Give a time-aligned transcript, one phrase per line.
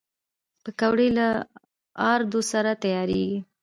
[0.63, 1.27] پکورې له
[2.11, 3.39] آردو سره تیارېږي